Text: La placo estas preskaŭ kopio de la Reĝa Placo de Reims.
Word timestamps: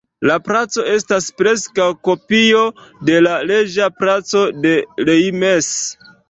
La 0.27 0.35
placo 0.45 0.85
estas 0.93 1.27
preskaŭ 1.41 1.85
kopio 2.09 2.63
de 3.11 3.19
la 3.27 3.35
Reĝa 3.53 3.91
Placo 4.01 4.43
de 4.65 4.73
Reims. 5.13 5.71